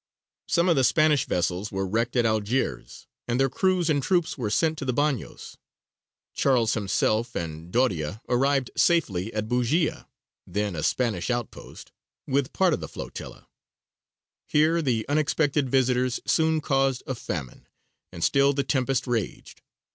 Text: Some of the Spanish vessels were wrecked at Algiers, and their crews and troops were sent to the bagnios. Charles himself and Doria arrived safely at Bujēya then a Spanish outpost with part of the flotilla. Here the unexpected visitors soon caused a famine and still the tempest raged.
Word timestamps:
Some 0.47 0.67
of 0.67 0.75
the 0.75 0.83
Spanish 0.83 1.25
vessels 1.27 1.71
were 1.71 1.85
wrecked 1.85 2.15
at 2.15 2.25
Algiers, 2.25 3.05
and 3.27 3.39
their 3.39 3.51
crews 3.51 3.87
and 3.87 4.01
troops 4.01 4.35
were 4.35 4.49
sent 4.49 4.79
to 4.79 4.85
the 4.85 4.93
bagnios. 4.95 5.57
Charles 6.33 6.73
himself 6.73 7.35
and 7.35 7.71
Doria 7.71 8.19
arrived 8.27 8.71
safely 8.75 9.31
at 9.31 9.47
Bujēya 9.47 10.07
then 10.47 10.75
a 10.75 10.81
Spanish 10.81 11.29
outpost 11.29 11.91
with 12.25 12.51
part 12.51 12.73
of 12.73 12.79
the 12.79 12.87
flotilla. 12.89 13.47
Here 14.47 14.81
the 14.81 15.07
unexpected 15.07 15.69
visitors 15.69 16.19
soon 16.25 16.61
caused 16.61 17.03
a 17.05 17.13
famine 17.13 17.67
and 18.11 18.23
still 18.23 18.53
the 18.53 18.63
tempest 18.63 19.05
raged. 19.05 19.61